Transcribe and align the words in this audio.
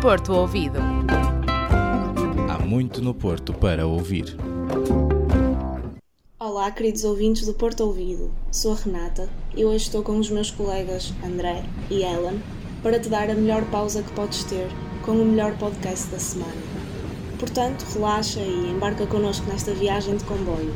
Porto 0.00 0.32
Ouvido. 0.32 0.78
Há 2.48 2.58
muito 2.64 3.02
no 3.02 3.12
Porto 3.12 3.52
para 3.52 3.86
ouvir. 3.86 4.34
Olá, 6.38 6.70
queridos 6.70 7.04
ouvintes 7.04 7.44
do 7.44 7.52
Porto 7.52 7.82
Ouvido. 7.82 8.32
Sou 8.50 8.72
a 8.72 8.76
Renata 8.76 9.28
e 9.54 9.62
hoje 9.62 9.84
estou 9.84 10.02
com 10.02 10.18
os 10.18 10.30
meus 10.30 10.50
colegas 10.50 11.12
André 11.22 11.62
e 11.90 12.02
Ellen 12.02 12.42
para 12.82 12.98
te 12.98 13.10
dar 13.10 13.28
a 13.28 13.34
melhor 13.34 13.62
pausa 13.66 14.02
que 14.02 14.10
podes 14.12 14.42
ter 14.44 14.68
com 15.04 15.12
o 15.12 15.24
melhor 15.24 15.54
podcast 15.58 16.08
da 16.08 16.18
semana. 16.18 16.62
Portanto, 17.38 17.82
relaxa 17.92 18.40
e 18.40 18.70
embarca 18.70 19.06
connosco 19.06 19.46
nesta 19.50 19.74
viagem 19.74 20.16
de 20.16 20.24
comboio. 20.24 20.72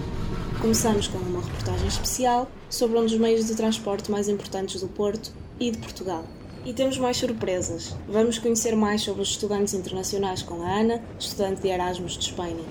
Começamos 0.60 1.08
com 1.08 1.16
uma 1.16 1.40
reportagem 1.40 1.88
especial 1.88 2.46
sobre 2.68 2.98
um 2.98 3.04
dos 3.04 3.16
meios 3.16 3.46
de 3.46 3.54
transporte 3.54 4.10
mais 4.10 4.28
importantes 4.28 4.82
do 4.82 4.88
Porto 4.88 5.32
e 5.58 5.70
de 5.70 5.78
Portugal. 5.78 6.24
E 6.64 6.72
temos 6.72 6.96
mais 6.96 7.18
surpresas. 7.18 7.94
Vamos 8.08 8.38
conhecer 8.38 8.74
mais 8.74 9.02
sobre 9.02 9.20
os 9.20 9.30
estudantes 9.30 9.74
internacionais 9.74 10.42
com 10.42 10.62
a 10.62 10.80
Ana, 10.80 11.02
estudante 11.18 11.60
de 11.60 11.68
Erasmus 11.68 12.14
de 12.14 12.24
Espanha. 12.24 12.64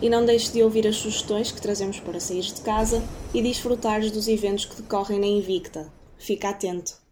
E 0.00 0.08
não 0.08 0.24
deixes 0.24 0.52
de 0.52 0.62
ouvir 0.62 0.86
as 0.86 0.96
sugestões 0.96 1.50
que 1.50 1.60
trazemos 1.60 1.98
para 1.98 2.20
sair 2.20 2.42
de 2.42 2.60
casa 2.60 3.02
e 3.34 3.42
desfrutares 3.42 4.12
dos 4.12 4.28
eventos 4.28 4.64
que 4.64 4.80
decorrem 4.80 5.18
na 5.18 5.26
Invicta. 5.26 5.92
Fica 6.16 6.50
atento! 6.50 7.02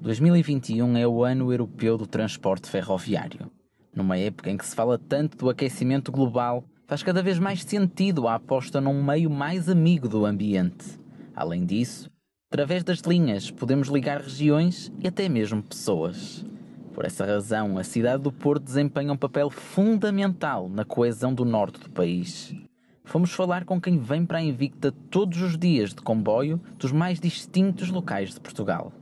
2021 0.00 0.96
é 0.96 1.06
o 1.06 1.24
ano 1.24 1.52
europeu 1.52 1.96
do 1.96 2.06
transporte 2.06 2.68
ferroviário. 2.68 3.50
Numa 3.94 4.18
época 4.18 4.50
em 4.50 4.56
que 4.56 4.66
se 4.66 4.74
fala 4.74 4.98
tanto 4.98 5.36
do 5.36 5.48
aquecimento 5.48 6.12
global, 6.12 6.64
faz 6.86 7.02
cada 7.02 7.22
vez 7.22 7.38
mais 7.38 7.62
sentido 7.62 8.28
a 8.28 8.34
aposta 8.34 8.80
num 8.80 9.02
meio 9.02 9.30
mais 9.30 9.68
amigo 9.68 10.08
do 10.08 10.26
ambiente. 10.26 11.00
Além 11.34 11.64
disso, 11.64 12.10
através 12.50 12.84
das 12.84 13.00
linhas 13.00 13.50
podemos 13.50 13.88
ligar 13.88 14.20
regiões 14.20 14.92
e 15.02 15.08
até 15.08 15.28
mesmo 15.28 15.62
pessoas. 15.62 16.44
Por 16.92 17.04
essa 17.04 17.24
razão, 17.24 17.76
a 17.76 17.82
cidade 17.82 18.22
do 18.22 18.30
Porto 18.30 18.62
desempenha 18.62 19.12
um 19.12 19.16
papel 19.16 19.50
fundamental 19.50 20.68
na 20.68 20.84
coesão 20.84 21.34
do 21.34 21.44
norte 21.44 21.80
do 21.80 21.90
país. 21.90 22.54
Fomos 23.02 23.32
falar 23.32 23.64
com 23.64 23.80
quem 23.80 23.98
vem 23.98 24.24
para 24.24 24.38
a 24.38 24.42
Invicta 24.42 24.92
todos 25.10 25.42
os 25.42 25.58
dias 25.58 25.90
de 25.90 25.96
comboio 25.96 26.60
dos 26.78 26.92
mais 26.92 27.18
distintos 27.18 27.90
locais 27.90 28.32
de 28.32 28.40
Portugal. 28.40 28.92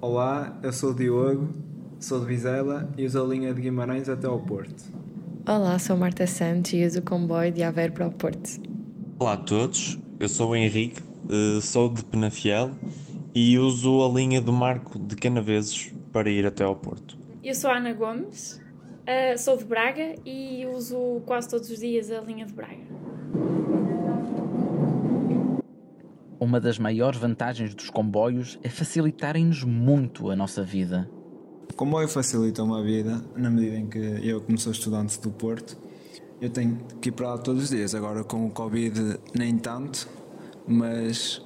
Olá, 0.00 0.58
eu 0.62 0.72
sou 0.72 0.90
o 0.90 0.94
Diogo, 0.94 1.54
sou 2.00 2.18
de 2.18 2.26
Vizela 2.26 2.90
e 2.98 3.06
uso 3.06 3.22
a 3.22 3.26
linha 3.26 3.54
de 3.54 3.60
Guimarães 3.60 4.08
até 4.08 4.26
ao 4.26 4.40
Porto. 4.40 5.01
Olá, 5.44 5.76
sou 5.76 5.96
Marta 5.96 6.24
Santos 6.24 6.72
e 6.72 6.86
uso 6.86 7.00
o 7.00 7.02
comboio 7.02 7.50
de 7.50 7.64
Aveiro 7.64 7.92
para 7.92 8.06
o 8.06 8.12
Porto. 8.12 8.60
Olá 9.18 9.32
a 9.32 9.36
todos, 9.36 9.98
eu 10.20 10.28
sou 10.28 10.50
o 10.50 10.56
Henrique, 10.56 11.02
eh, 11.28 11.60
sou 11.60 11.92
de 11.92 12.04
Penafiel 12.04 12.70
e 13.34 13.58
uso 13.58 14.04
a 14.04 14.08
linha 14.08 14.40
do 14.40 14.52
Marco 14.52 15.00
de 15.00 15.16
Canaveses 15.16 15.92
para 16.12 16.30
ir 16.30 16.46
até 16.46 16.62
ao 16.62 16.76
Porto. 16.76 17.18
Eu 17.42 17.56
sou 17.56 17.70
a 17.70 17.78
Ana 17.78 17.92
Gomes, 17.92 18.62
eh, 19.04 19.36
sou 19.36 19.56
de 19.56 19.64
Braga 19.64 20.14
e 20.24 20.64
uso 20.66 21.20
quase 21.26 21.48
todos 21.48 21.68
os 21.68 21.80
dias 21.80 22.08
a 22.12 22.20
linha 22.20 22.46
de 22.46 22.52
Braga. 22.52 22.86
Uma 26.38 26.60
das 26.60 26.78
maiores 26.78 27.18
vantagens 27.18 27.74
dos 27.74 27.90
comboios 27.90 28.60
é 28.62 28.68
facilitarem-nos 28.68 29.64
muito 29.64 30.30
a 30.30 30.36
nossa 30.36 30.62
vida. 30.62 31.10
O 31.72 31.74
comboio 31.74 32.06
facilita 32.06 32.62
uma 32.62 32.82
vida 32.82 33.24
na 33.34 33.48
medida 33.48 33.76
em 33.76 33.86
que 33.86 33.98
eu, 33.98 34.42
como 34.42 34.58
sou 34.58 34.72
estudante 34.72 35.18
do 35.18 35.30
Porto, 35.30 35.74
eu 36.38 36.50
tenho 36.50 36.78
que 37.00 37.08
ir 37.08 37.12
para 37.12 37.30
lá 37.30 37.38
todos 37.38 37.62
os 37.64 37.70
dias. 37.70 37.94
Agora 37.94 38.22
com 38.22 38.46
o 38.46 38.50
Covid 38.50 39.18
nem 39.34 39.56
tanto, 39.56 40.06
mas 40.68 41.40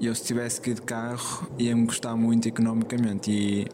eu 0.00 0.14
se 0.14 0.22
tivesse 0.22 0.60
que 0.60 0.70
ir 0.70 0.74
de 0.74 0.82
carro 0.82 1.50
ia-me 1.58 1.84
custar 1.84 2.16
muito 2.16 2.46
economicamente 2.46 3.32
e 3.32 3.66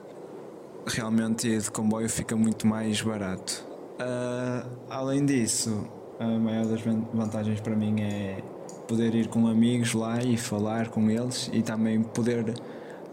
realmente 0.87 1.47
ir 1.47 1.61
de 1.61 1.71
comboio 1.71 2.09
fica 2.09 2.35
muito 2.37 2.67
mais 2.67 3.03
barato. 3.03 3.63
Uh, 4.01 4.67
além 4.89 5.27
disso, 5.27 5.87
a 6.19 6.27
maior 6.27 6.65
das 6.65 6.81
vantagens 7.13 7.61
para 7.61 7.77
mim 7.77 8.01
é 8.01 8.43
poder 8.89 9.15
ir 9.15 9.29
com 9.29 9.47
amigos 9.47 9.93
lá 9.93 10.23
e 10.23 10.39
falar 10.39 10.89
com 10.89 11.11
eles 11.11 11.51
e 11.53 11.61
também 11.61 12.03
poder 12.03 12.55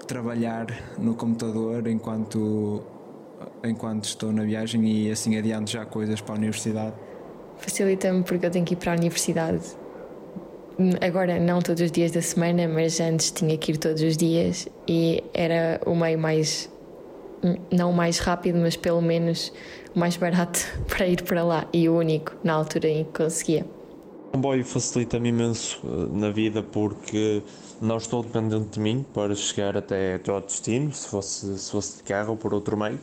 trabalhar 0.09 0.65
no 0.97 1.13
computador 1.13 1.87
enquanto 1.87 2.81
enquanto 3.63 4.05
estou 4.05 4.33
na 4.33 4.43
viagem 4.43 4.83
e 4.91 5.11
assim 5.11 5.37
adianto 5.37 5.69
já 5.69 5.85
coisas 5.85 6.19
para 6.19 6.33
a 6.33 6.37
universidade. 6.37 6.95
Facilita-me 7.57 8.23
porque 8.23 8.47
eu 8.47 8.49
tenho 8.49 8.65
que 8.65 8.73
ir 8.73 8.77
para 8.77 8.93
a 8.93 8.95
universidade. 8.95 9.61
Agora 10.99 11.39
não 11.39 11.61
todos 11.61 11.83
os 11.83 11.91
dias 11.91 12.11
da 12.11 12.21
semana, 12.21 12.67
mas 12.67 12.99
antes 12.99 13.29
tinha 13.31 13.55
que 13.55 13.73
ir 13.73 13.77
todos 13.77 14.01
os 14.01 14.17
dias 14.17 14.67
e 14.87 15.23
era 15.31 15.79
o 15.85 15.93
meio 15.95 16.17
mais 16.17 16.69
não 17.71 17.93
mais 17.93 18.17
rápido, 18.17 18.57
mas 18.59 18.75
pelo 18.75 19.01
menos 19.01 19.53
mais 19.93 20.17
barato 20.17 20.59
para 20.89 21.07
ir 21.07 21.21
para 21.21 21.43
lá 21.43 21.67
e 21.71 21.87
o 21.87 21.95
único 21.95 22.35
na 22.43 22.53
altura 22.53 22.87
em 22.87 23.03
que 23.03 23.11
conseguia. 23.23 23.78
O 24.29 24.31
comboio 24.33 24.63
facilita-me 24.63 25.29
imenso 25.29 25.81
eh, 25.83 26.15
na 26.15 26.29
vida 26.29 26.61
porque 26.61 27.41
não 27.81 27.97
estou 27.97 28.21
dependente 28.21 28.69
de 28.69 28.79
mim 28.79 29.03
para 29.11 29.33
chegar 29.33 29.75
até, 29.75 30.13
até 30.13 30.29
ao 30.29 30.39
destino, 30.39 30.93
se 30.93 31.09
fosse, 31.09 31.57
se 31.57 31.71
fosse 31.71 31.97
de 31.97 32.03
carro 32.03 32.31
ou 32.31 32.37
por 32.37 32.53
outro 32.53 32.77
meio, 32.77 32.99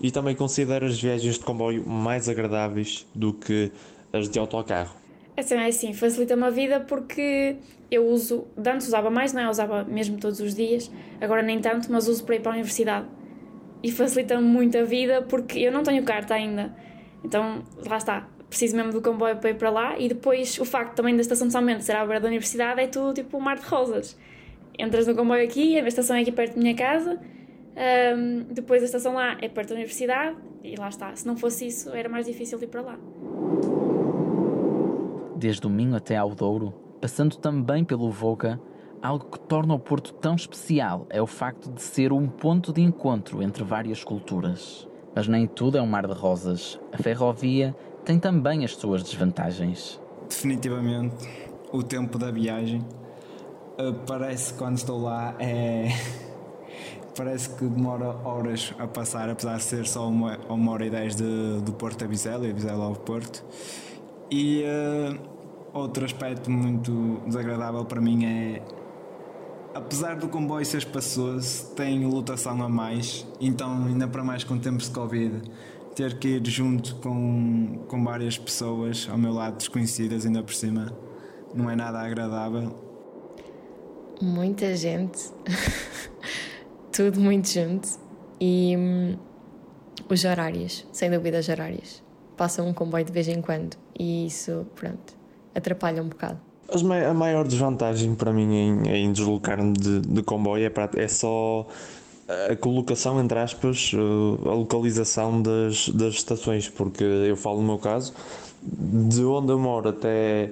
e 0.00 0.12
também 0.12 0.36
considero 0.36 0.86
as 0.86 1.00
viagens 1.00 1.34
de 1.34 1.44
comboio 1.44 1.84
mais 1.84 2.28
agradáveis 2.28 3.04
do 3.12 3.32
que 3.32 3.72
as 4.12 4.28
de 4.28 4.38
autocarro. 4.38 4.94
É 5.36 5.40
assim, 5.40 5.56
é 5.56 5.66
assim 5.66 5.92
facilita-me 5.92 6.44
a 6.44 6.50
vida 6.50 6.78
porque 6.78 7.56
eu 7.90 8.06
uso, 8.06 8.46
antes 8.64 8.86
usava 8.86 9.10
mais, 9.10 9.32
não 9.32 9.42
é? 9.42 9.50
Usava 9.50 9.82
mesmo 9.82 10.16
todos 10.18 10.38
os 10.38 10.54
dias, 10.54 10.88
agora 11.20 11.42
nem 11.42 11.60
tanto, 11.60 11.90
mas 11.90 12.06
uso 12.06 12.22
para 12.22 12.36
ir 12.36 12.40
para 12.40 12.52
a 12.52 12.54
universidade. 12.54 13.08
E 13.82 13.90
facilita-me 13.90 14.46
muito 14.46 14.78
a 14.78 14.84
vida 14.84 15.22
porque 15.22 15.58
eu 15.58 15.72
não 15.72 15.82
tenho 15.82 16.04
carta 16.04 16.34
ainda. 16.34 16.72
Então, 17.24 17.64
lá 17.84 17.96
está, 17.96 18.28
preciso 18.48 18.76
mesmo 18.76 18.92
do 18.92 19.02
comboio 19.02 19.36
para 19.36 19.50
ir 19.50 19.54
para 19.54 19.70
lá 19.70 19.98
e 19.98 20.08
depois 20.08 20.58
o 20.58 20.64
facto 20.64 20.94
também 20.94 21.14
da 21.14 21.20
estação 21.20 21.46
de 21.46 21.52
São 21.52 21.62
Mendes 21.62 21.84
ser 21.84 21.96
à 21.96 22.04
beira 22.04 22.20
da 22.20 22.28
universidade 22.28 22.80
é 22.80 22.86
tudo 22.86 23.14
tipo 23.14 23.36
um 23.36 23.40
mar 23.40 23.58
de 23.58 23.66
rosas. 23.66 24.18
Entras 24.78 25.06
no 25.06 25.14
comboio 25.14 25.44
aqui, 25.44 25.78
a 25.78 25.86
estação 25.86 26.16
é 26.16 26.20
aqui 26.20 26.32
perto 26.32 26.54
da 26.54 26.60
minha 26.60 26.74
casa, 26.74 27.20
um, 27.78 28.44
depois 28.52 28.82
a 28.82 28.86
estação 28.86 29.14
lá 29.14 29.36
é 29.40 29.48
perto 29.48 29.70
da 29.70 29.74
universidade 29.74 30.36
e 30.62 30.76
lá 30.76 30.88
está. 30.88 31.14
Se 31.14 31.26
não 31.26 31.36
fosse 31.36 31.66
isso, 31.66 31.90
era 31.90 32.08
mais 32.08 32.26
difícil 32.26 32.58
ir 32.62 32.66
para 32.66 32.80
lá. 32.80 32.98
Desde 35.36 35.66
o 35.66 35.70
Minho 35.70 35.94
até 35.94 36.16
ao 36.16 36.34
Douro, 36.34 36.74
passando 37.00 37.36
também 37.36 37.84
pelo 37.84 38.10
Voga, 38.10 38.60
algo 39.00 39.26
que 39.26 39.38
torna 39.38 39.74
o 39.74 39.78
Porto 39.78 40.12
tão 40.14 40.34
especial 40.34 41.06
é 41.10 41.22
o 41.22 41.26
facto 41.26 41.70
de 41.70 41.80
ser 41.80 42.12
um 42.12 42.26
ponto 42.28 42.72
de 42.72 42.80
encontro 42.80 43.42
entre 43.42 43.62
várias 43.62 44.02
culturas. 44.02 44.88
Mas 45.14 45.26
nem 45.28 45.46
tudo 45.46 45.78
é 45.78 45.82
um 45.82 45.86
mar 45.86 46.06
de 46.06 46.12
rosas. 46.12 46.80
A 46.92 46.98
ferrovia 46.98 47.74
tem 48.08 48.18
também 48.18 48.64
as 48.64 48.74
suas 48.74 49.02
desvantagens. 49.02 50.00
Definitivamente, 50.26 51.28
o 51.70 51.82
tempo 51.82 52.16
da 52.16 52.30
viagem 52.30 52.82
uh, 53.78 53.92
parece 54.06 54.54
quando 54.54 54.78
estou 54.78 55.02
lá 55.02 55.34
é. 55.38 55.88
parece 57.14 57.50
que 57.50 57.66
demora 57.66 58.16
horas 58.24 58.72
a 58.78 58.86
passar, 58.86 59.28
apesar 59.28 59.58
de 59.58 59.62
ser 59.62 59.86
só 59.86 60.08
uma, 60.08 60.38
uma 60.48 60.72
hora 60.72 60.86
e 60.86 60.90
dez 60.90 61.16
de, 61.16 61.60
do 61.60 61.72
Porto 61.74 62.02
a 62.02 62.06
Vizela 62.06 62.46
e 62.46 62.52
Vizela 62.54 62.86
ao 62.86 62.94
Porto. 62.94 63.44
E 64.30 64.62
uh, 64.62 65.20
outro 65.74 66.06
aspecto 66.06 66.50
muito 66.50 67.20
desagradável 67.26 67.84
para 67.84 68.00
mim 68.00 68.24
é 68.24 68.62
apesar 69.74 70.16
do 70.16 70.28
comboio 70.28 70.64
ser 70.64 70.78
espaçoso, 70.78 71.74
tem 71.74 72.06
lotação 72.06 72.62
a 72.62 72.70
mais, 72.70 73.26
então 73.38 73.84
ainda 73.84 74.08
para 74.08 74.24
mais 74.24 74.44
com 74.44 74.58
tempos 74.58 74.86
de 74.86 74.92
Covid 74.92 75.42
ter 75.98 76.16
que 76.16 76.28
ir 76.28 76.46
junto 76.46 76.94
com, 76.96 77.80
com 77.88 78.04
várias 78.04 78.38
pessoas 78.38 79.08
ao 79.10 79.18
meu 79.18 79.32
lado 79.32 79.56
desconhecidas 79.56 80.24
ainda 80.24 80.44
por 80.44 80.54
cima 80.54 80.96
não 81.52 81.68
é 81.68 81.74
nada 81.74 81.98
agradável. 81.98 82.72
Muita 84.22 84.76
gente, 84.76 85.18
tudo 86.92 87.18
muito 87.18 87.48
junto 87.48 87.88
e 88.40 88.76
hum, 88.78 89.16
os 90.08 90.24
horários, 90.24 90.86
sem 90.92 91.10
dúvida 91.10 91.40
os 91.40 91.48
horários. 91.48 92.00
Passam 92.36 92.68
um 92.68 92.72
comboio 92.72 93.04
de 93.04 93.10
vez 93.10 93.26
em 93.26 93.42
quando 93.42 93.76
e 93.98 94.26
isso, 94.26 94.68
pronto, 94.76 95.16
atrapalha 95.52 96.00
um 96.00 96.08
bocado. 96.08 96.38
A 97.08 97.14
maior 97.14 97.44
desvantagem 97.44 98.14
para 98.14 98.32
mim 98.32 98.54
em, 98.54 98.88
em 98.88 99.12
deslocar-me 99.12 99.72
de, 99.72 100.00
de 100.02 100.22
comboio 100.22 100.64
é, 100.64 100.70
para, 100.70 100.90
é 100.94 101.08
só 101.08 101.66
a 102.28 102.56
colocação, 102.56 103.20
entre 103.20 103.38
aspas, 103.38 103.92
eh, 103.94 104.48
a 104.48 104.54
localização 104.54 105.40
das, 105.40 105.88
das 105.88 106.14
estações, 106.14 106.68
porque 106.68 107.02
eu 107.02 107.36
falo 107.36 107.60
no 107.60 107.66
meu 107.66 107.78
caso, 107.78 108.12
de 108.62 109.24
onde 109.24 109.50
eu 109.50 109.58
moro 109.58 109.88
até, 109.88 110.50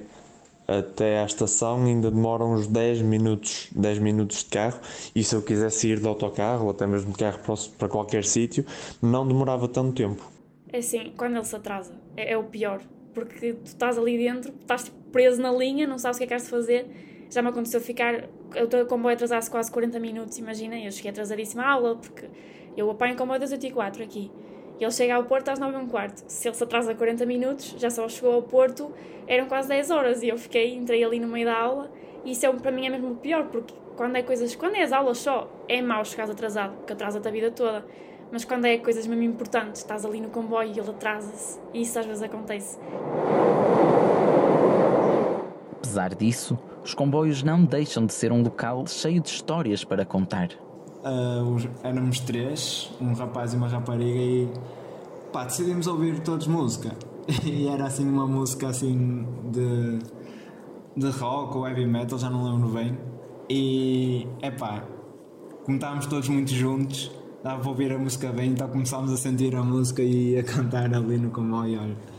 até 0.66 1.20
à 1.20 1.26
estação 1.26 1.84
ainda 1.84 2.10
demora 2.10 2.44
uns 2.44 2.66
10 2.66 3.02
minutos, 3.02 3.68
10 3.76 3.98
minutos 3.98 4.38
de 4.38 4.46
carro, 4.46 4.80
e 5.14 5.22
se 5.22 5.34
eu 5.34 5.42
quisesse 5.42 5.88
ir 5.88 6.00
de 6.00 6.06
autocarro 6.06 6.64
ou 6.64 6.70
até 6.70 6.86
mesmo 6.86 7.12
de 7.12 7.18
carro 7.18 7.40
para 7.76 7.88
qualquer 7.88 8.24
sítio, 8.24 8.64
não 9.02 9.28
demorava 9.28 9.68
tanto 9.68 9.92
tempo. 9.92 10.30
É 10.72 10.78
assim, 10.78 11.12
quando 11.14 11.36
ele 11.36 11.44
se 11.44 11.56
atrasa, 11.56 11.92
é, 12.16 12.32
é 12.32 12.38
o 12.38 12.44
pior, 12.44 12.80
porque 13.12 13.52
tu 13.52 13.66
estás 13.66 13.98
ali 13.98 14.16
dentro, 14.16 14.50
estás 14.60 14.84
tipo, 14.84 14.96
preso 15.12 15.42
na 15.42 15.52
linha, 15.52 15.86
não 15.86 15.98
sabes 15.98 16.16
o 16.16 16.18
que 16.18 16.24
é 16.24 16.26
que 16.26 16.34
has 16.34 16.48
fazer 16.48 16.86
Já 17.30 17.42
me 17.42 17.48
aconteceu 17.48 17.80
ficar. 17.80 18.28
O 18.54 18.86
comboio 18.86 19.14
atrasasse 19.14 19.50
quase 19.50 19.70
40 19.70 19.98
minutos, 19.98 20.38
imagina. 20.38 20.78
Eu 20.78 20.92
cheguei 20.92 21.10
atrasadíssima 21.10 21.62
à 21.64 21.72
aula, 21.72 21.96
porque 21.96 22.28
eu 22.76 22.90
apanho 22.90 23.14
o 23.14 23.16
comboio 23.16 23.40
das 23.40 23.50
84 23.50 24.02
aqui. 24.02 24.30
E 24.78 24.84
ele 24.84 24.92
chega 24.92 25.14
ao 25.14 25.24
Porto 25.24 25.48
às 25.48 25.58
9 25.58 25.74
h 25.74 25.84
um 25.84 25.88
quarto. 25.88 26.22
Se 26.26 26.48
ele 26.48 26.54
se 26.54 26.62
atrasa 26.62 26.94
40 26.94 27.24
minutos, 27.24 27.74
já 27.78 27.90
só 27.90 28.08
chegou 28.08 28.32
ao 28.32 28.42
Porto, 28.42 28.92
eram 29.26 29.46
quase 29.46 29.68
10 29.68 29.90
horas. 29.90 30.22
E 30.22 30.28
eu 30.28 30.38
fiquei, 30.38 30.74
entrei 30.74 31.02
ali 31.02 31.18
no 31.18 31.28
meio 31.28 31.46
da 31.46 31.58
aula. 31.58 31.90
E 32.24 32.32
isso 32.32 32.44
é, 32.44 32.52
para 32.52 32.70
mim 32.70 32.86
é 32.86 32.90
mesmo 32.90 33.12
o 33.12 33.16
pior, 33.16 33.46
porque 33.46 33.74
quando 33.96 34.16
é 34.16 34.22
coisas. 34.22 34.54
Quando 34.54 34.76
é 34.76 34.82
as 34.82 34.92
aulas 34.92 35.18
só, 35.18 35.50
é 35.68 35.80
mau 35.80 36.04
chegar 36.04 36.30
atrasado, 36.30 36.76
porque 36.76 36.92
atrasa-te 36.92 37.26
a 37.26 37.30
vida 37.30 37.50
toda. 37.50 37.84
Mas 38.30 38.44
quando 38.44 38.66
é 38.66 38.76
coisas 38.78 39.06
mesmo 39.06 39.22
importantes, 39.22 39.80
estás 39.80 40.04
ali 40.04 40.20
no 40.20 40.28
comboio 40.28 40.68
e 40.68 40.78
ele 40.78 40.90
atrasa-se. 40.90 41.58
E 41.72 41.82
isso 41.82 41.98
às 41.98 42.04
vezes 42.04 42.22
acontece. 42.22 42.78
Apesar 45.78 46.14
disso, 46.14 46.58
os 46.84 46.94
comboios 46.94 47.42
não 47.42 47.64
deixam 47.64 48.06
de 48.06 48.12
ser 48.12 48.32
um 48.32 48.42
local 48.42 48.86
cheio 48.86 49.20
de 49.20 49.28
histórias 49.28 49.84
para 49.84 50.04
contar. 50.04 50.50
Uh, 51.04 51.68
éramos 51.82 52.20
três, 52.20 52.90
um 53.00 53.12
rapaz 53.12 53.52
e 53.52 53.56
uma 53.56 53.68
rapariga, 53.68 54.18
e 54.18 54.48
pá, 55.32 55.44
decidimos 55.44 55.86
ouvir 55.86 56.20
todos 56.20 56.46
música. 56.46 56.94
E 57.44 57.66
era 57.66 57.86
assim 57.86 58.08
uma 58.08 58.24
música 58.24 58.68
assim 58.68 59.26
de, 59.50 59.98
de 60.96 61.10
rock 61.18 61.56
ou 61.56 61.66
heavy 61.66 61.84
metal, 61.84 62.18
já 62.18 62.30
não 62.30 62.44
lembro 62.52 62.68
bem. 62.68 62.96
E 63.50 64.28
é 64.40 64.50
pá, 64.50 64.84
como 65.64 65.76
estávamos 65.76 66.06
todos 66.06 66.28
muito 66.28 66.52
juntos, 66.52 67.10
dava 67.42 67.60
para 67.60 67.68
ouvir 67.68 67.92
a 67.92 67.98
música 67.98 68.30
bem, 68.32 68.50
então 68.50 68.68
começámos 68.68 69.12
a 69.12 69.16
sentir 69.16 69.56
a 69.56 69.62
música 69.62 70.02
e 70.02 70.38
a 70.38 70.42
cantar 70.44 70.94
ali 70.94 71.18
no 71.18 71.30
comboio. 71.30 71.80
Olha. 71.80 72.15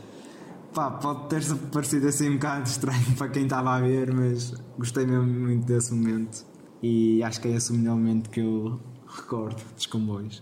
Pá, 0.78 0.92
pode 0.92 1.28
ter 1.28 1.42
parecido 1.72 2.06
assim 2.06 2.28
um 2.28 2.34
bocado 2.34 2.68
estranho 2.68 3.16
para 3.18 3.28
quem 3.28 3.42
estava 3.42 3.74
a 3.74 3.80
ver, 3.80 4.14
mas 4.14 4.54
gostei 4.78 5.04
mesmo 5.04 5.26
muito 5.26 5.66
desse 5.66 5.92
momento. 5.92 6.46
E 6.80 7.20
acho 7.20 7.40
que 7.40 7.48
é 7.48 7.50
esse 7.50 7.72
o 7.72 7.74
melhor 7.74 7.96
momento 7.96 8.30
que 8.30 8.38
eu 8.38 8.78
recordo 9.08 9.60
dos 9.74 9.86
comboios. 9.86 10.40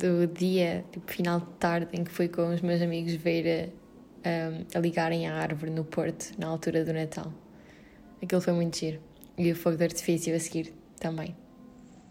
Do 0.00 0.28
dia, 0.28 0.84
tipo 0.92 1.12
final 1.12 1.40
de 1.40 1.46
tarde, 1.58 1.88
em 1.92 2.04
que 2.04 2.10
fui 2.12 2.28
com 2.28 2.54
os 2.54 2.60
meus 2.60 2.80
amigos 2.80 3.14
ver 3.14 3.72
a, 4.24 4.78
a 4.78 4.80
ligarem 4.80 5.26
a 5.26 5.34
árvore 5.34 5.72
no 5.72 5.82
Porto, 5.82 6.38
na 6.38 6.46
altura 6.46 6.84
do 6.84 6.92
Natal. 6.92 7.32
Aquilo 8.22 8.40
foi 8.40 8.52
muito 8.52 8.78
giro. 8.78 9.00
E 9.36 9.50
o 9.50 9.56
fogo 9.56 9.76
de 9.76 9.82
artifício 9.82 10.36
a 10.36 10.38
seguir 10.38 10.72
também. 11.00 11.36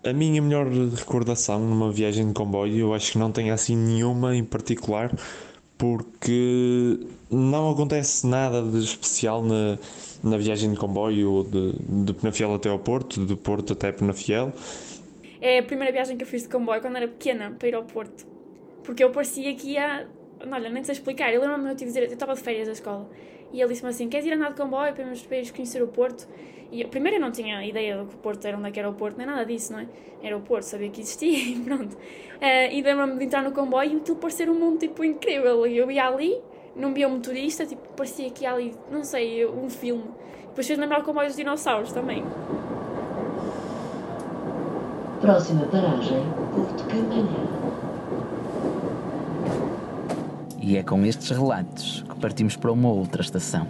A 0.06 0.12
minha 0.12 0.42
melhor 0.42 0.68
recordação 0.68 1.62
numa 1.62 1.94
viagem 1.94 2.28
de 2.28 2.34
comboio, 2.34 2.78
eu 2.78 2.94
acho 2.94 3.14
que 3.14 3.18
não 3.18 3.32
tem 3.32 3.52
assim 3.52 3.78
nenhuma 3.78 4.36
em 4.36 4.44
particular, 4.44 5.16
porque 5.77 7.00
não 7.29 7.71
acontece 7.71 8.25
nada 8.25 8.62
de 8.62 8.79
especial 8.79 9.44
na, 9.44 9.77
na 10.24 10.38
viagem 10.38 10.71
de 10.71 10.77
comboio 10.77 11.44
de, 11.44 12.06
de 12.06 12.13
Penafiel 12.13 12.53
até 12.56 12.69
ao 12.69 12.79
Porto, 12.79 13.25
de 13.25 13.35
Porto 13.35 13.74
até 13.74 13.91
Penafiel. 13.91 14.51
É 15.39 15.59
a 15.59 15.63
primeira 15.63 15.91
viagem 15.91 16.18
que 16.18 16.24
eu 16.24 16.27
fiz 16.27 16.44
de 16.44 16.50
comboio 16.50 16.81
quando 16.81 16.95
era 16.95 17.07
pequena 17.07 17.56
para 17.57 17.68
ir 17.68 17.75
ao 17.75 17.83
Porto, 17.83 18.25
porque 18.83 19.03
eu 19.03 19.12
parecia 19.12 19.53
que 19.56 19.71
ia. 19.71 20.07
Olha, 20.51 20.69
nem 20.69 20.83
sei 20.83 20.94
explicar. 20.94 21.33
Eu 21.33 21.41
lembro-me 21.41 21.75
de 21.75 21.85
dizer, 21.85 22.03
eu 22.03 22.13
estava 22.13 22.33
de 22.33 22.41
férias 22.41 22.68
da 22.68 22.74
escola 22.74 23.09
e 23.52 23.62
ele 23.62 23.70
disse-me 23.70 23.90
assim: 23.90 24.10
Queres 24.10 24.26
ir 24.26 24.34
andar 24.34 24.50
de 24.50 24.56
comboio 24.56 24.94
para 24.94 25.04
irmos 25.04 25.26
conhecer 25.52 25.82
o 25.82 25.88
Porto? 25.88 26.28
E 26.72 26.82
eu, 26.82 26.90
primeiro 26.90 27.18
eu 27.18 27.22
não 27.22 27.32
tinha 27.32 27.66
ideia 27.66 27.98
do 27.98 28.06
que 28.06 28.16
o 28.16 28.18
Porto 28.18 28.46
era, 28.46 28.58
onde 28.58 28.68
é 28.68 28.72
que 28.72 28.80
era 28.80 28.90
o 28.90 28.94
Porto, 28.94 29.18
nem 29.18 29.26
nada 29.26 29.46
disso, 29.46 29.72
não 29.72 29.80
é? 29.80 29.88
Era 30.22 30.36
o 30.36 30.42
Porto, 30.42 30.64
sabia 30.64 30.90
que 30.90 31.02
existia 31.02 31.30
e 31.56 31.60
pronto. 31.60 31.94
Uh, 31.94 32.72
e 32.72 32.82
lembro-me 32.82 33.18
de 33.18 33.26
entrar 33.26 33.42
no 33.42 33.52
comboio 33.52 33.94
e 33.94 33.96
aquilo 33.98 34.18
parecer 34.18 34.50
um 34.50 34.56
mundo 34.56 34.80
tipo 34.80 35.04
incrível. 35.04 35.66
Eu 35.66 35.90
ia 35.90 36.08
ali, 36.08 36.42
não 36.76 36.94
via 36.94 37.08
um 37.08 37.12
motorista, 37.12 37.66
tipo, 37.66 37.88
parecia 37.96 38.30
que 38.30 38.44
ia 38.44 38.54
ali, 38.54 38.74
não 38.92 39.04
sei, 39.04 39.46
um 39.46 39.70
filme. 39.70 40.06
Depois 40.48 40.68
fez 40.68 40.78
lembrar 40.78 41.00
o 41.00 41.04
comboio 41.04 41.28
dos 41.28 41.38
dinossauros 41.38 41.92
também. 41.94 42.24
Próxima 45.22 45.66
paragem, 45.68 46.24
Porto 46.54 46.84
Campanhã. 46.88 47.56
E 50.68 50.75
é 50.75 50.84
com 50.84 51.06
estes 51.06 51.30
relatos 51.30 52.04
que 52.10 52.19
partimos 52.19 52.58
para 52.58 52.74
uma 52.74 52.90
outra 52.90 53.22
estação. 53.22 53.66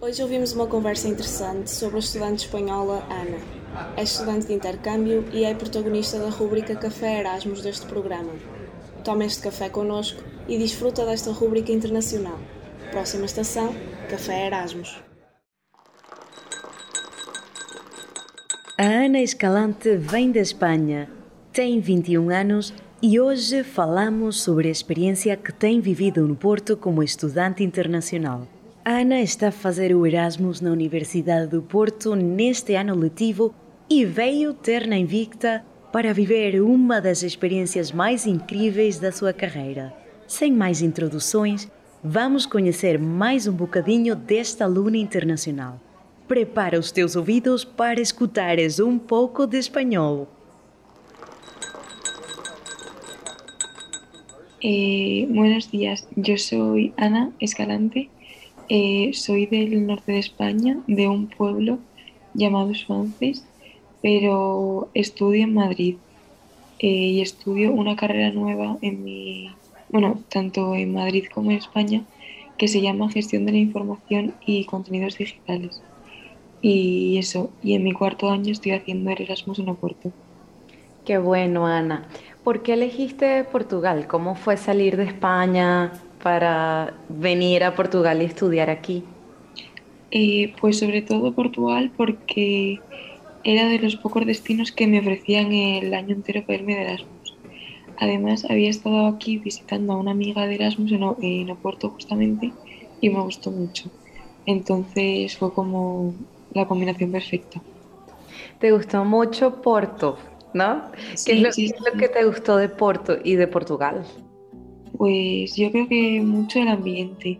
Hoje 0.00 0.22
ouvimos 0.22 0.54
uma 0.54 0.66
conversa 0.66 1.06
interessante 1.06 1.70
sobre 1.70 1.96
a 1.96 1.98
estudante 1.98 2.46
espanhola 2.46 3.04
Ana. 3.10 3.36
É 3.94 4.02
estudante 4.04 4.46
de 4.46 4.54
intercâmbio 4.54 5.22
e 5.30 5.44
é 5.44 5.52
protagonista 5.52 6.18
da 6.18 6.30
rúbrica 6.30 6.74
Café 6.74 7.20
Erasmus 7.20 7.60
deste 7.60 7.84
programa. 7.84 8.32
Toma 9.04 9.26
este 9.26 9.42
café 9.42 9.68
connosco 9.68 10.22
e 10.48 10.56
desfruta 10.56 11.04
desta 11.04 11.30
rúbrica 11.30 11.70
internacional. 11.70 12.38
Próxima 12.90 13.26
estação, 13.26 13.74
Café 14.08 14.46
Erasmus. 14.46 14.98
A 18.78 18.84
Ana 18.84 19.18
Escalante 19.20 19.96
vem 19.96 20.30
da 20.30 20.38
Espanha, 20.38 21.17
tem 21.58 21.80
21 21.80 22.30
anos 22.30 22.72
e 23.02 23.18
hoje 23.18 23.64
falamos 23.64 24.40
sobre 24.40 24.68
a 24.68 24.70
experiência 24.70 25.36
que 25.36 25.52
tem 25.52 25.80
vivido 25.80 26.24
no 26.24 26.36
Porto 26.36 26.76
como 26.76 27.02
estudante 27.02 27.64
internacional. 27.64 28.46
Ana 28.84 29.20
está 29.20 29.48
a 29.48 29.50
fazer 29.50 29.92
o 29.92 30.06
Erasmus 30.06 30.60
na 30.60 30.70
Universidade 30.70 31.48
do 31.48 31.60
Porto 31.60 32.14
neste 32.14 32.76
ano 32.76 32.94
letivo 32.94 33.52
e 33.90 34.04
veio 34.04 34.54
ter 34.54 34.86
na 34.86 34.96
Invicta 34.96 35.64
para 35.92 36.14
viver 36.14 36.62
uma 36.62 37.00
das 37.00 37.24
experiências 37.24 37.90
mais 37.90 38.24
incríveis 38.24 39.00
da 39.00 39.10
sua 39.10 39.32
carreira. 39.32 39.92
Sem 40.28 40.52
mais 40.52 40.80
introduções, 40.80 41.68
vamos 42.04 42.46
conhecer 42.46 43.00
mais 43.00 43.48
um 43.48 43.52
bocadinho 43.52 44.14
desta 44.14 44.62
aluna 44.62 44.96
internacional. 44.96 45.80
Prepara 46.28 46.78
os 46.78 46.92
teus 46.92 47.16
ouvidos 47.16 47.64
para 47.64 48.00
escutares 48.00 48.78
um 48.78 48.96
pouco 48.96 49.44
de 49.44 49.58
espanhol. 49.58 50.37
Eh, 54.60 55.26
buenos 55.30 55.70
días, 55.70 56.08
yo 56.16 56.36
soy 56.36 56.94
Ana 56.96 57.32
Escalante 57.38 58.12
Eh, 58.68 59.12
soy 59.14 59.46
del 59.46 59.86
norte 59.86 60.12
de 60.12 60.18
España, 60.20 60.82
de 60.86 61.08
un 61.08 61.28
pueblo 61.28 61.86
llamado 62.34 62.74
Suances, 62.74 63.50
pero 64.02 64.90
estudio 64.94 65.44
en 65.44 65.54
Madrid 65.54 66.02
eh, 66.78 66.88
y 66.88 67.20
estudio 67.22 67.72
una 67.72 67.96
carrera 67.96 68.32
nueva 68.32 68.78
en 68.82 69.04
mi, 69.04 69.60
bueno, 69.88 70.24
tanto 70.30 70.74
en 70.76 70.92
Madrid 70.92 71.26
como 71.32 71.50
en 71.52 71.58
España, 71.58 72.08
que 72.58 72.68
se 72.68 72.80
llama 72.82 73.10
Gestión 73.10 73.46
de 73.46 73.52
la 73.52 73.58
Información 73.58 74.38
y 74.40 74.66
Contenidos 74.66 75.18
Digitales. 75.18 75.84
Y 76.60 77.18
eso, 77.18 77.56
y 77.62 77.74
en 77.74 77.84
mi 77.84 77.92
cuarto 77.92 78.30
año 78.30 78.52
estoy 78.52 78.72
haciendo 78.72 79.10
el 79.10 79.22
Erasmus 79.22 79.58
en 79.60 79.70
Oporto. 79.70 80.14
Qué 81.04 81.18
bueno, 81.18 81.66
Ana. 81.66 82.08
¿Por 82.48 82.62
qué 82.62 82.72
elegiste 82.72 83.44
Portugal? 83.44 84.06
¿Cómo 84.06 84.34
fue 84.34 84.56
salir 84.56 84.96
de 84.96 85.04
España? 85.04 85.92
para 86.22 86.94
venir 87.10 87.62
a 87.62 87.74
Portugal 87.74 88.22
y 88.22 88.24
estudiar 88.24 88.70
aquí? 88.70 89.04
Eh, 90.10 90.54
pues 90.58 90.78
sobre 90.78 91.02
todo 91.02 91.34
Portugal 91.34 91.92
porque 91.94 92.80
era 93.44 93.68
de 93.68 93.78
los 93.80 93.96
pocos 93.96 94.24
destinos 94.24 94.72
que 94.72 94.86
me 94.86 94.98
ofrecían 95.00 95.52
el 95.52 95.92
año 95.92 96.14
entero 96.14 96.40
para 96.46 96.58
irme 96.58 96.74
de 96.74 96.84
Erasmus. 96.84 97.36
Además 97.98 98.46
había 98.48 98.70
estado 98.70 99.08
aquí 99.08 99.36
visitando 99.36 99.92
a 99.92 99.96
una 99.96 100.12
amiga 100.12 100.46
de 100.46 100.54
Erasmus 100.54 100.92
en, 100.92 101.04
en 101.20 101.50
Oporto 101.50 101.90
justamente 101.90 102.50
y 103.02 103.10
me 103.10 103.20
gustó 103.20 103.50
mucho. 103.50 103.90
Entonces 104.46 105.36
fue 105.36 105.52
como 105.52 106.14
la 106.54 106.66
combinación 106.66 107.12
perfecta. 107.12 107.60
¿Te 108.58 108.72
gustó 108.72 109.04
mucho 109.04 109.60
Porto? 109.60 110.16
¿No? 110.54 110.90
¿Qué, 111.24 111.32
es 111.32 111.42
lo, 111.42 111.50
¿qué 111.50 111.64
es 111.66 111.74
lo 111.80 111.98
que 111.98 112.08
te 112.08 112.24
gustó 112.24 112.56
de 112.56 112.68
Porto 112.68 113.18
y 113.22 113.34
de 113.34 113.46
Portugal? 113.46 114.04
Pues 114.96 115.54
yo 115.56 115.70
creo 115.70 115.88
que 115.88 116.20
mucho 116.22 116.60
el 116.60 116.68
ambiente, 116.68 117.38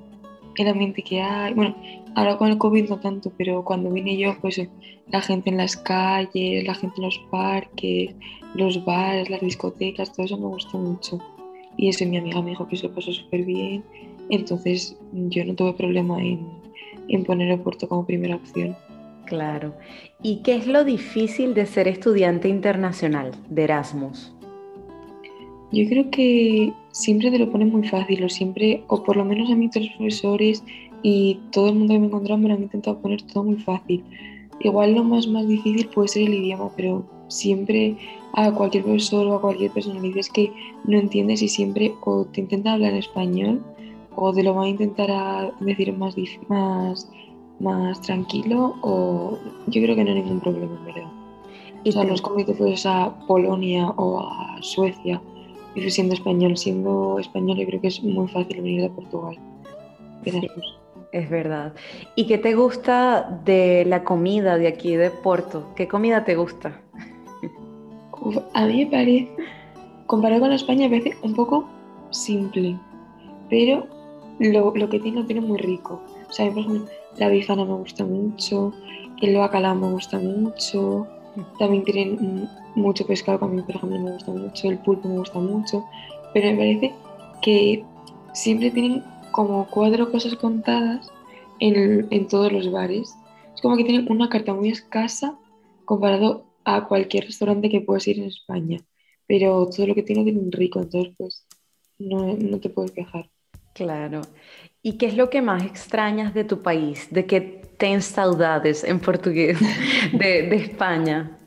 el 0.57 0.69
ambiente 0.69 1.03
que 1.03 1.21
hay, 1.21 1.55
bueno, 1.55 1.75
ahora 2.15 2.37
con 2.37 2.49
el 2.50 2.59
COVID 2.59 2.88
no 2.88 3.00
tanto, 3.00 3.33
pero 3.37 3.65
cuando 3.65 3.91
vine 3.91 4.17
yo, 4.17 4.37
pues 4.41 4.61
la 5.09 5.21
gente 5.21 5.50
en 5.50 5.57
las 5.57 5.77
calles, 5.77 6.67
la 6.67 6.75
gente 6.75 6.97
en 6.99 7.05
los 7.05 7.19
parques, 7.31 8.15
los 8.55 8.85
bares, 8.85 9.31
las 9.31 9.41
discotecas, 9.41 10.12
todo 10.12 10.27
eso 10.27 10.37
me 10.37 10.47
gustó 10.47 10.79
mucho. 10.79 11.19
Y 11.77 11.88
eso 11.88 12.05
mi 12.07 12.19
amiga 12.19 12.43
me 12.43 12.50
dijo 12.50 12.67
que 12.67 12.77
se 12.77 12.88
lo 12.88 12.95
pasó 12.95 13.12
súper 13.12 13.45
bien, 13.45 13.85
entonces 14.31 14.97
yo 15.12 15.45
no 15.45 15.55
tuve 15.55 15.73
problema 15.75 16.21
en, 16.21 16.47
en 17.09 17.25
poner 17.25 17.50
el 17.50 17.61
puerto 17.61 17.88
como 17.88 18.07
primera 18.07 18.37
opción. 18.37 18.77
Claro. 19.29 19.75
¿Y 20.23 20.37
qué 20.37 20.57
es 20.57 20.67
lo 20.67 20.85
difícil 20.85 21.53
de 21.53 21.67
ser 21.67 21.87
estudiante 21.87 22.49
internacional 22.49 23.33
de 23.51 23.65
Erasmus? 23.65 24.33
Yo 25.71 25.87
creo 25.87 26.11
que 26.11 26.73
siempre 26.93 27.31
te 27.31 27.39
lo 27.39 27.51
ponen 27.51 27.71
muy 27.71 27.87
fácil, 27.87 28.25
o 28.25 28.29
siempre, 28.31 28.85
o 28.89 29.03
por 29.03 29.19
lo 29.19 29.27
menos 29.27 29.51
a 29.51 29.55
mí 29.55 29.69
todos 29.69 29.87
los 29.87 29.97
profesores 29.97 30.65
y 31.03 31.39
todo 31.53 31.69
el 31.69 31.75
mundo 31.75 31.93
que 31.93 32.01
me 32.01 32.07
he 32.07 32.37
me 32.39 32.49
lo 32.49 32.55
han 32.55 32.63
intentado 32.63 32.99
poner 33.01 33.21
todo 33.23 33.45
muy 33.45 33.57
fácil. 33.57 34.03
Igual 34.61 34.95
lo 34.95 35.05
más, 35.05 35.27
más 35.27 35.47
difícil 35.47 35.87
puede 35.89 36.09
ser 36.09 36.23
el 36.23 36.35
idioma, 36.35 36.71
pero 36.75 37.05
siempre 37.29 37.97
a 38.33 38.51
cualquier 38.51 38.85
profesor 38.85 39.27
o 39.27 39.35
a 39.35 39.41
cualquier 39.43 39.71
persona 39.73 40.01
le 40.01 40.09
dices 40.09 40.31
que 40.31 40.51
no 40.85 40.99
entiendes 40.99 41.43
y 41.43 41.49
siempre 41.49 41.93
o 42.01 42.25
te 42.25 42.41
intentan 42.41 42.75
hablar 42.75 42.93
en 42.93 42.99
español 42.99 43.63
o 44.17 44.33
te 44.33 44.43
lo 44.43 44.55
van 44.55 44.65
a 44.65 44.69
intentar 44.71 45.53
decir 45.61 45.93
más, 45.93 46.17
más, 46.49 47.11
más 47.61 48.00
tranquilo 48.00 48.77
o 48.83 49.38
yo 49.67 49.83
creo 49.83 49.97
que 49.97 50.05
no 50.05 50.11
hay 50.11 50.23
ningún 50.23 50.41
problema, 50.41 50.77
en 50.77 50.85
verdad. 50.85 51.11
Y 51.85 51.91
O 51.91 51.93
sea, 51.93 52.05
no 52.05 52.15
es 52.15 52.23
como 52.23 52.38
si 52.38 52.45
te 52.45 52.55
fueras 52.55 52.87
a 52.87 53.15
Polonia 53.27 53.88
o 53.91 54.21
a 54.21 54.59
Suecia 54.62 55.21
y 55.75 55.91
siendo 55.91 56.15
español. 56.15 56.57
Siendo 56.57 57.19
español 57.19 57.59
yo 57.59 57.67
creo 57.67 57.81
que 57.81 57.88
es 57.88 58.03
muy 58.03 58.29
fácil 58.29 58.62
venir 58.62 58.83
de 58.83 58.91
Portugal. 58.91 59.38
Es 61.12 61.31
verdad. 61.31 61.73
¿Y 62.17 62.27
qué 62.27 62.37
te 62.38 62.55
gusta 62.55 63.41
de 63.45 63.85
la 63.87 64.05
comida 64.05 64.59
de 64.59 64.69
aquí 64.69 64.97
de 64.97 65.11
Porto? 65.11 65.69
¿Qué 65.75 65.88
comida 65.88 66.25
te 66.25 66.37
gusta? 66.37 66.81
Uf, 68.21 68.37
a 68.53 68.67
mí 68.67 68.85
me 68.85 68.91
parece, 68.91 69.29
comparado 70.07 70.43
con 70.43 70.53
España, 70.53 70.88
me 70.88 70.99
parece 70.99 71.17
un 71.23 71.35
poco 71.35 71.67
simple, 72.11 72.77
pero 73.49 73.87
lo, 74.38 74.75
lo 74.75 74.88
que 74.88 75.00
tiene 75.00 75.21
lo 75.21 75.27
tiene 75.27 75.41
muy 75.41 75.59
rico. 75.59 76.03
O 76.29 76.33
sea, 76.33 76.47
a 76.47 76.50
por 76.50 76.59
ejemplo, 76.59 76.91
la 77.19 77.29
bifana 77.29 77.65
me 77.65 77.75
gusta 77.75 78.05
mucho, 78.05 78.73
el 79.21 79.37
bacalao 79.37 79.75
me 79.75 79.91
gusta 79.91 80.19
mucho, 80.19 81.07
también 81.59 81.85
tienen 81.85 82.15
mm, 82.15 82.81
mucho 82.81 83.07
pescado 83.07 83.39
que 83.39 83.63
por 83.63 83.77
ejemplo, 83.77 83.99
me 83.99 84.13
gusta 84.13 84.33
mucho, 84.33 84.69
el 84.69 84.79
pulpo 84.79 85.09
me 85.09 85.19
gusta 85.19 85.39
mucho, 85.39 85.85
pero 86.33 86.51
me 86.51 86.57
parece 86.57 86.95
que 87.43 87.85
siempre 88.33 88.71
tienen 88.71 89.03
como 89.33 89.67
cuatro 89.71 90.11
cosas 90.11 90.35
contadas 90.37 91.11
en, 91.61 92.07
en 92.11 92.29
todos 92.29 92.53
los 92.53 92.71
bares. 92.71 93.15
Es 93.55 93.61
como 93.61 93.77
que 93.77 93.85
tienen 93.85 94.11
una 94.11 94.29
carta 94.29 94.55
muy 94.55 94.71
escasa 94.71 95.39
comparado 95.85 96.45
a 96.65 96.87
cualquier 96.87 97.25
restaurante 97.25 97.71
que 97.71 97.81
puedas 97.81 98.07
ir 98.09 98.19
en 98.19 98.27
España. 98.27 98.81
Pero 99.27 99.69
todo 99.69 99.87
lo 99.87 99.95
que 99.95 100.03
tiene 100.03 100.25
tiene 100.25 100.41
un 100.41 100.53
rico, 100.53 100.81
entonces 100.81 101.15
pues 101.17 101.47
no, 101.99 102.37
no 102.37 102.61
te 102.61 102.71
puedes 102.71 102.93
quejar. 102.93 103.31
Claro. 103.79 104.23
¿Y 104.83 104.95
qué 104.95 105.07
es 105.07 105.17
lo 105.17 105.31
que 105.31 105.41
más 105.41 105.65
extrañas 105.65 106.35
de 106.35 106.43
tu 106.43 106.63
país? 106.63 107.07
¿De 107.13 107.27
qué 107.27 107.63
tienes 107.79 108.07
saudades 108.07 108.83
en 108.83 108.99
portugués 108.99 109.57
de, 110.13 110.55
España? 110.57 111.39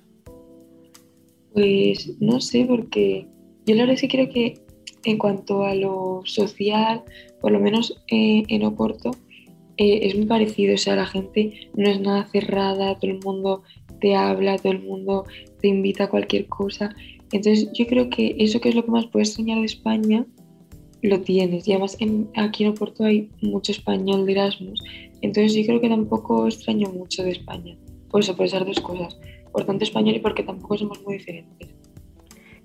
Pues 1.54 2.10
no 2.22 2.40
sé, 2.40 2.64
porque 2.66 3.28
yo 3.66 3.76
la 3.76 3.86
verdad 3.86 4.00
que 4.00 4.08
creo 4.08 4.30
que 4.30 4.62
en 5.04 5.18
cuanto 5.18 5.66
a 5.66 5.76
lo 5.76 6.22
social, 6.24 7.04
por 7.42 7.52
lo 7.52 7.60
menos 7.60 8.02
eh, 8.08 8.44
en 8.48 8.64
Oporto, 8.64 9.12
eh, 9.76 10.08
es 10.08 10.16
muy 10.16 10.26
parecido. 10.26 10.76
O 10.76 10.78
sea, 10.78 10.96
la 10.96 11.06
gente 11.06 11.70
no 11.76 11.90
es 11.90 12.00
nada 12.00 12.30
cerrada, 12.32 12.98
todo 12.98 13.12
el 13.12 13.20
mundo 13.20 13.64
te 14.00 14.16
habla, 14.16 14.58
todo 14.58 14.72
el 14.72 14.84
mundo 14.84 15.26
te 15.60 15.68
invita 15.68 16.06
a 16.06 16.10
cualquier 16.10 16.48
cosa. 16.48 16.96
Entonces 17.34 17.70
yo 17.74 17.86
creo 17.88 18.10
que 18.10 18.38
eso 18.40 18.62
que 18.62 18.70
es 18.70 18.76
lo 18.76 18.86
que 18.86 18.92
más 18.92 19.08
puedes 19.08 19.30
extrañar 19.30 19.60
de 19.60 19.66
España, 19.66 20.26
lo 21.02 21.22
tienes. 21.22 21.68
Y 21.68 21.74
además 21.74 21.98
en- 22.00 22.30
aquí 22.36 22.64
en 22.64 22.72
Oporto 22.72 23.04
hay 23.04 23.30
mucho 23.42 23.72
español 23.72 24.26
de 24.26 24.34
Erasmus. 24.34 24.82
Entonces 25.22 25.54
yo 25.54 25.64
creo 25.66 25.82
que 25.82 25.90
tampoco 25.90 26.48
extraño 26.48 26.90
mucho 26.92 27.24
de 27.24 27.32
España. 27.32 27.78
Por 28.10 28.22
eso, 28.22 28.36
por 28.36 28.46
esas 28.46 28.66
dos 28.66 28.80
cosas. 28.80 29.18
Por 29.52 29.66
tanto 29.66 29.84
español 29.84 30.16
y 30.16 30.20
porque 30.20 30.44
tampoco 30.44 30.78
somos 30.78 31.02
muy 31.04 31.16
diferentes. 31.18 31.70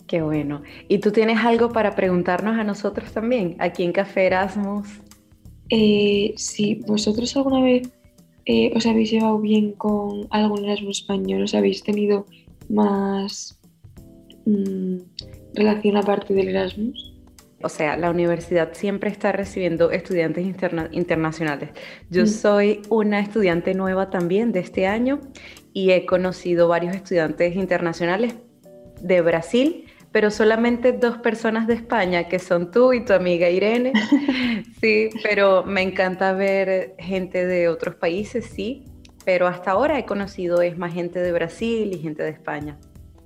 Qué 0.07 0.23
bueno. 0.23 0.63
¿Y 0.89 0.99
tú 0.99 1.11
tienes 1.11 1.39
algo 1.39 1.71
para 1.71 1.97
preguntarnos 1.97 2.57
a 2.59 2.65
nosotros 2.65 3.13
también, 3.13 3.57
aquí 3.59 3.83
en 3.83 3.93
Café 3.93 4.27
Erasmus? 4.27 4.87
Eh, 5.69 6.33
si 6.37 6.77
vosotros 6.77 7.37
alguna 7.37 7.61
vez 7.61 7.91
eh, 8.45 8.73
os 8.77 8.87
habéis 8.87 9.11
llevado 9.11 9.41
bien 9.41 9.73
con 9.73 10.29
algún 10.31 10.65
Erasmus 10.65 11.01
español, 11.01 11.43
os 11.43 11.55
habéis 11.55 11.83
tenido 11.83 12.27
más 12.69 13.61
mm, 14.45 14.99
relación 15.55 15.97
aparte 15.97 16.35
del 16.35 16.49
Erasmus. 16.51 17.16
O 17.63 17.69
sea, 17.71 17.97
la 17.97 18.11
universidad 18.11 18.75
siempre 18.75 19.11
está 19.11 19.33
recibiendo 19.33 19.91
estudiantes 19.91 20.45
interna- 20.45 20.89
internacionales. 20.93 21.71
Yo 22.11 22.25
Mm. 22.25 22.27
soy 22.27 22.83
una 22.91 23.21
estudiante 23.21 23.73
nueva 23.75 24.11
también 24.11 24.53
de 24.53 24.61
este 24.61 24.87
año 24.87 25.21
y 25.73 25.91
he 25.93 26.05
conocido 26.07 26.69
varios 26.69 26.95
estudiantes 26.95 27.57
internacionales 27.57 28.35
de 29.01 29.21
Brasil, 29.23 29.87
pero 30.13 30.31
solamente 30.31 30.93
dos 30.93 31.19
personas 31.19 31.67
de 31.67 31.75
España, 31.75 32.29
que 32.29 32.39
son 32.39 32.71
tú 32.71 32.93
y 32.93 33.05
tu 33.05 33.13
amiga 33.13 33.49
Irene. 33.51 33.93
Sí, 34.83 35.09
pero 35.23 35.65
me 35.65 35.81
encanta 35.83 36.33
ver 36.35 36.95
gente 36.99 37.47
de 37.47 37.69
otros 37.69 37.95
países, 37.95 38.45
sí, 38.45 38.85
pero 39.25 39.47
hasta 39.47 39.71
ahora 39.71 39.99
he 39.99 40.05
conocido 40.05 40.61
es 40.61 40.77
más 40.77 40.93
gente 40.93 41.19
de 41.21 41.33
Brasil 41.33 41.91
y 41.93 41.99
gente 41.99 42.23
de 42.23 42.31
España. 42.31 42.77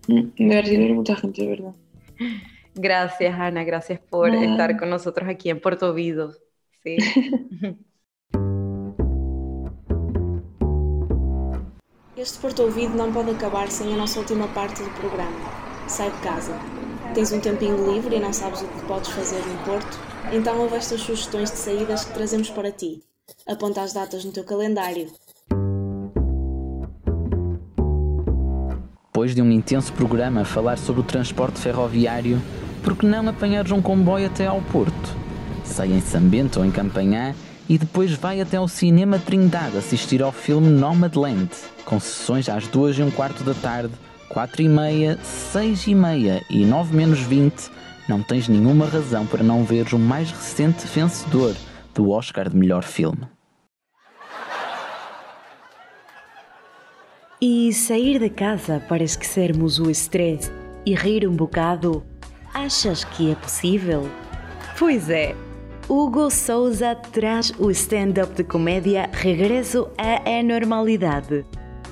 Mm, 0.06 0.20
De 0.38 0.46
Brasil 0.46 0.80
hay 0.82 0.92
mucha 0.92 1.16
gente, 1.16 1.46
verdad. 1.46 1.72
Gracias, 2.82 3.38
Ana, 3.38 3.62
gracias 3.62 4.00
por 4.00 4.32
Nada. 4.32 4.44
estar 4.44 4.78
con 4.78 4.88
nosotros 4.88 5.28
aquí 5.28 5.50
en 5.50 5.60
Puerto 5.60 5.92
Vido. 5.92 6.32
Sí. 6.82 6.96
Este 12.16 12.38
Porto 12.38 12.64
Ouvido 12.64 12.94
não 12.94 13.10
pode 13.10 13.30
acabar 13.30 13.70
sem 13.70 13.94
a 13.94 13.96
nossa 13.96 14.18
última 14.18 14.46
parte 14.48 14.82
do 14.82 14.90
programa. 14.90 15.40
Sai 15.88 16.10
de 16.10 16.18
casa. 16.18 16.52
Tens 17.14 17.32
um 17.32 17.40
tempinho 17.40 17.90
livre 17.90 18.16
e 18.16 18.20
não 18.20 18.30
sabes 18.30 18.60
o 18.60 18.68
que 18.68 18.86
podes 18.86 19.08
fazer 19.08 19.40
no 19.46 19.56
Porto? 19.64 19.98
Então 20.30 20.60
ouve 20.60 20.76
estas 20.76 21.00
sugestões 21.00 21.50
de 21.50 21.56
saídas 21.56 22.04
que 22.04 22.12
trazemos 22.12 22.50
para 22.50 22.70
ti. 22.70 23.02
Aponta 23.46 23.80
as 23.80 23.94
datas 23.94 24.22
no 24.22 24.32
teu 24.32 24.44
calendário. 24.44 25.10
Depois 29.06 29.34
de 29.34 29.40
um 29.40 29.50
intenso 29.50 29.90
programa 29.94 30.42
a 30.42 30.44
falar 30.44 30.76
sobre 30.76 31.00
o 31.00 31.04
transporte 31.04 31.58
ferroviário, 31.58 32.38
por 32.80 32.96
que 32.96 33.06
não 33.06 33.28
apanhares 33.28 33.70
um 33.70 33.82
comboio 33.82 34.26
até 34.26 34.46
ao 34.46 34.60
Porto? 34.62 35.16
Sai 35.64 35.92
em 35.92 36.00
Sambento 36.00 36.58
ou 36.58 36.64
em 36.64 36.70
Campanhã 36.70 37.34
e 37.68 37.78
depois 37.78 38.12
vai 38.12 38.40
até 38.40 38.56
ao 38.56 38.66
Cinema 38.66 39.18
Trindade 39.18 39.76
assistir 39.76 40.22
ao 40.22 40.32
filme 40.32 40.68
Nomadland, 40.68 41.48
com 41.84 42.00
sessões 42.00 42.48
às 42.48 42.66
duas 42.66 42.98
e 42.98 43.02
um 43.02 43.10
quarto 43.10 43.44
da 43.44 43.54
tarde, 43.54 43.94
quatro 44.28 44.62
e 44.62 44.68
meia, 44.68 45.18
seis 45.22 45.86
e 45.86 45.94
meia 45.94 46.42
e 46.50 46.64
nove 46.64 46.96
menos 46.96 47.20
vinte. 47.20 47.70
Não 48.08 48.22
tens 48.22 48.48
nenhuma 48.48 48.86
razão 48.86 49.24
para 49.24 49.42
não 49.42 49.64
veres 49.64 49.92
o 49.92 49.98
mais 49.98 50.30
recente 50.32 50.86
vencedor 50.86 51.54
do 51.94 52.10
Oscar 52.10 52.48
de 52.48 52.56
melhor 52.56 52.82
filme. 52.82 53.28
E 57.40 57.72
sair 57.72 58.18
de 58.18 58.28
casa 58.28 58.82
para 58.88 59.02
esquecermos 59.02 59.78
o 59.78 59.90
estresse 59.90 60.50
e 60.84 60.94
rir 60.94 61.26
um 61.26 61.34
bocado, 61.34 62.04
achas 62.54 63.04
que 63.04 63.32
é 63.32 63.34
possível? 63.34 64.08
Pois 64.78 65.10
é, 65.10 65.34
Hugo 65.88 66.30
Souza 66.30 66.94
traz 66.94 67.52
o 67.58 67.70
stand-up 67.70 68.34
de 68.34 68.44
comédia 68.44 69.10
Regresso 69.12 69.88
à 69.98 70.42
Normalidade. 70.42 71.44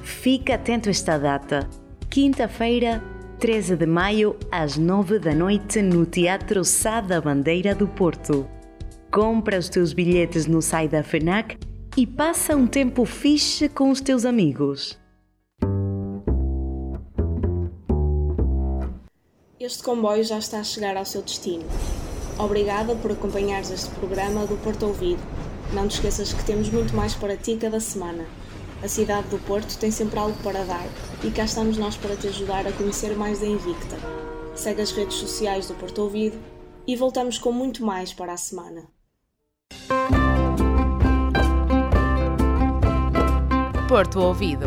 Fica 0.03 0.55
atento 0.55 0.89
a 0.89 0.91
esta 0.91 1.19
data, 1.19 1.69
quinta-feira, 2.09 3.03
13 3.39 3.77
de 3.77 3.87
maio, 3.87 4.37
às 4.51 4.77
9 4.77 5.19
da 5.19 5.35
noite, 5.35 5.83
no 5.83 6.07
Teatro 6.07 6.65
Sá 6.65 7.01
da 7.01 7.21
Bandeira 7.21 7.75
do 7.75 7.87
Porto. 7.87 8.49
Compra 9.11 9.59
os 9.59 9.69
teus 9.69 9.93
bilhetes 9.93 10.47
no 10.47 10.63
site 10.63 10.91
da 10.91 11.03
FENAC 11.03 11.59
e 11.97 12.07
passa 12.07 12.57
um 12.57 12.67
tempo 12.67 13.05
fixe 13.05 13.69
com 13.69 13.91
os 13.91 14.01
teus 14.01 14.25
amigos. 14.25 14.99
Este 19.69 19.83
comboio 19.83 20.25
já 20.25 20.39
está 20.39 20.61
a 20.61 20.65
chegar 20.65 20.97
ao 20.97 21.05
seu 21.05 21.21
destino. 21.21 21.67
Obrigada 22.39 22.97
por 22.97 23.13
acompanhares 23.13 23.71
este 23.71 23.91
programa 23.97 24.47
do 24.47 24.57
Porto 24.63 24.87
Ouvido. 24.87 25.21
Não 25.75 25.87
te 25.87 25.97
esqueças 25.97 26.33
que 26.33 26.43
temos 26.43 26.71
muito 26.71 26.97
mais 26.97 27.15
para 27.15 27.37
ti 27.37 27.55
cada 27.61 27.79
semana. 27.79 28.25
A 28.83 28.89
cidade 28.89 29.29
do 29.29 29.39
Porto 29.41 29.77
tem 29.77 29.91
sempre 29.91 30.19
algo 30.19 30.43
para 30.43 30.65
dar 30.65 30.87
e 31.23 31.31
cá 31.31 31.45
estamos 31.45 31.77
nós 31.77 31.99
para 31.99 32.17
te 32.17 32.29
ajudar 32.29 32.67
a 32.67 32.73
conhecer 32.73 33.15
mais 33.15 33.41
da 33.41 33.47
Invicta. 33.47 33.99
Segue 34.55 34.81
as 34.81 34.91
redes 34.91 35.19
sociais 35.19 35.69
do 35.69 35.75
Porto 35.75 35.99
Ouvido 35.99 36.39
e 36.87 36.97
voltamos 36.97 37.37
com 37.37 37.53
muito 37.53 37.85
mais 37.85 38.11
para 38.11 38.33
a 38.33 38.39
semana. 38.39 38.85
Porto 43.87 44.19
Ouvido. 44.19 44.65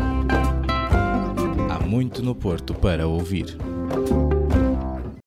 Há 1.68 1.84
muito 1.84 2.22
no 2.22 2.36
Porto 2.36 2.72
para 2.72 3.08
ouvir. 3.08 3.58